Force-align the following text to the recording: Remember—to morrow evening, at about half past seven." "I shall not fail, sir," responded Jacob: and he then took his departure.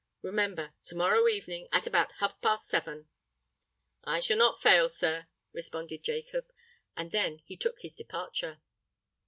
Remember—to 0.23 0.95
morrow 0.95 1.27
evening, 1.27 1.67
at 1.71 1.85
about 1.85 2.13
half 2.13 2.41
past 2.41 2.67
seven." 2.67 3.07
"I 4.03 4.19
shall 4.19 4.35
not 4.37 4.59
fail, 4.59 4.89
sir," 4.89 5.27
responded 5.53 6.01
Jacob: 6.01 6.51
and 6.97 7.11
he 7.13 7.17
then 7.17 7.41
took 7.59 7.81
his 7.81 7.97
departure. 7.97 8.59